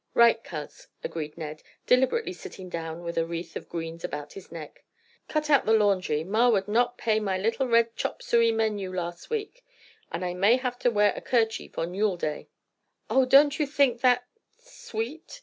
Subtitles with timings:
[0.15, 4.83] "Right, Coz," agreed Ned, deliberately sitting down with a wreath of greens about his neck.
[5.27, 9.29] "Cut out the laundry, ma would not pay my little red chop suey menu last
[9.29, 9.63] week,
[10.11, 12.49] and I may have to wear a kerchief on Yule day."
[13.11, 15.39] "Oh, don't you think that—sweet!"